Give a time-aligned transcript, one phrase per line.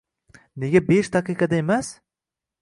[0.63, 1.93] -Nega besh daqiqada emas?